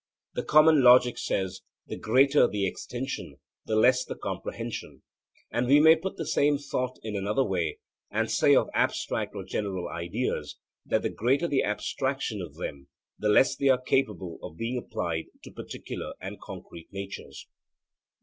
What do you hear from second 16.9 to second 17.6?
natures.